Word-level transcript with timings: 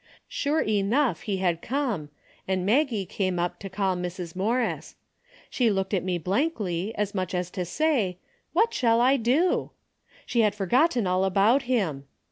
Sure 0.27 0.63
enough, 0.63 1.21
he 1.29 1.37
had 1.37 1.61
come, 1.61 2.09
and 2.47 2.65
Maggie 2.65 3.05
came 3.05 3.37
up 3.37 3.59
to 3.59 3.69
call 3.69 3.95
Mrs. 3.95 4.35
Morris. 4.35 4.95
She 5.47 5.69
looked 5.69 5.93
at 5.93 6.01
me 6.03 6.17
blankly 6.17 6.91
as 6.95 7.13
much 7.13 7.35
as 7.35 7.51
to 7.51 7.65
say: 7.65 8.17
'What 8.51 8.73
shall 8.73 8.99
I 8.99 9.15
do?' 9.17 9.69
She 10.25 10.39
had 10.41 10.55
forgotten 10.55 11.05
all 11.05 11.23
about 11.23 11.69
him. 11.69 12.07